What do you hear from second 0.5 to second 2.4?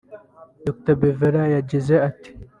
Dr Beverrah yagize ati